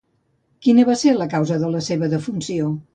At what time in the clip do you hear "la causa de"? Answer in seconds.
1.21-1.73